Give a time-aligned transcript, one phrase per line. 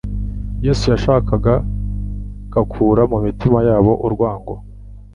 [0.65, 1.53] Yesu yashakaga
[2.53, 4.53] gakura mu mitima yabo urwangano,